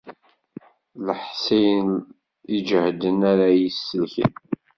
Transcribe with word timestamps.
D 1.03 1.05
leḥṣin 1.07 1.89
iǧehden 2.55 3.19
ara 3.31 3.47
y-isellken. 3.59 4.33